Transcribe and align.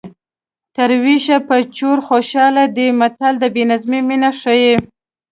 تر 0.75 0.89
وېش 1.03 1.25
یې 1.31 1.37
په 1.47 1.55
چور 1.77 1.97
خوشحاله 2.07 2.63
دی 2.75 2.87
متل 2.99 3.33
د 3.39 3.45
بې 3.55 3.63
نظمۍ 3.71 4.01
مینه 4.09 4.29
ښيي 4.39 4.73